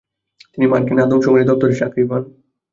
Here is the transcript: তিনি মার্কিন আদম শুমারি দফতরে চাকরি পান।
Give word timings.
তিনি 0.51 0.65
মার্কিন 0.71 0.97
আদম 1.03 1.19
শুমারি 1.23 1.43
দফতরে 1.49 1.73
চাকরি 1.81 2.03
পান। 2.09 2.21